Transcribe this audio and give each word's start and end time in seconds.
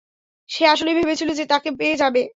সে 0.49 0.63
আসলেই 0.67 0.95
ভেবেছিল 0.95 1.29
যে 1.33 1.45
তাকে 1.45 1.69
পেয়ে 1.71 1.95
যাবে। 1.97 2.21